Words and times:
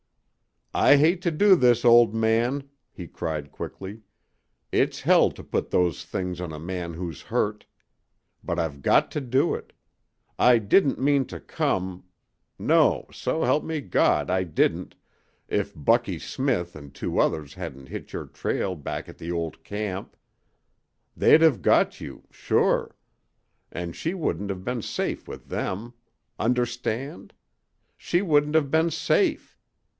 "I 0.73 0.95
hate 0.95 1.21
to 1.23 1.31
do 1.31 1.55
this, 1.55 1.83
old 1.85 2.15
man," 2.15 2.69
he 2.91 3.05
cried, 3.05 3.51
quickly. 3.51 4.01
"It's 4.71 5.01
hell 5.01 5.29
to 5.31 5.43
put 5.43 5.69
those 5.69 6.03
things 6.05 6.39
on 6.41 6.53
a 6.53 6.59
man 6.59 6.93
who's 6.93 7.23
hurt. 7.23 7.65
But 8.41 8.57
I've 8.57 8.81
got 8.81 9.11
to 9.11 9.21
do 9.21 9.53
it. 9.53 9.73
I 10.39 10.57
didn't 10.59 10.97
mean 10.97 11.25
to 11.25 11.39
come 11.41 12.05
no, 12.57 13.05
s'elp 13.11 13.63
me 13.65 13.81
God, 13.81 14.31
I 14.31 14.43
didn't 14.43 14.95
if 15.49 15.73
Bucky 15.75 16.17
Smith 16.17 16.73
and 16.75 16.95
two 16.95 17.19
others 17.19 17.53
hadn't 17.53 17.89
hit 17.89 18.13
your 18.13 18.25
trail 18.25 18.73
back 18.73 19.09
at 19.09 19.17
the 19.19 19.31
old 19.31 19.63
camp. 19.65 20.15
They'd 21.17 21.41
have 21.41 21.61
got 21.61 21.99
you 21.99 22.23
sure. 22.31 22.95
And 23.71 23.93
she 23.93 24.13
wouldn't 24.15 24.49
have 24.49 24.63
been 24.63 24.81
safe 24.81 25.27
with 25.27 25.49
them. 25.49 25.93
Understand? 26.39 27.33
She 27.97 28.21
wouldn't 28.23 28.55
have 28.55 28.71
been 28.71 28.89
safe! 28.89 29.57